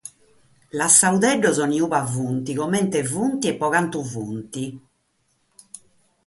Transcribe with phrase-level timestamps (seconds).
[0.79, 4.55] Lassemus·los in ue sunt, comente sunt e pro cantu sunt.